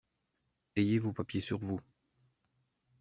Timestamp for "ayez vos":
0.77-1.13